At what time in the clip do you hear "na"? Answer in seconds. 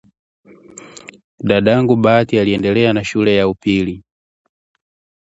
2.93-3.03